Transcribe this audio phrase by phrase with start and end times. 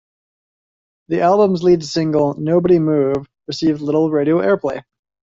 [1.09, 4.81] The album's lead single, "Nobody Move", received little radio airplay.